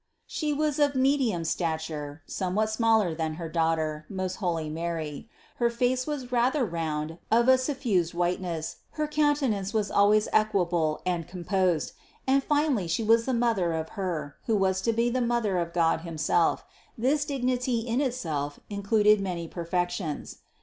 [0.25, 6.07] She was of medium stature, somewhat smaller than her Daughter, most holy Mary; her face
[6.07, 11.01] was rather round, of a suffused whiteness, her countenance was always THE CONCEPTION 555 equable
[11.05, 11.93] and composed,
[12.25, 15.71] and finally She was the mother of Her, who was to be the Mother of
[15.71, 16.65] God himself;
[16.97, 20.37] this dignity in itself included many perfections.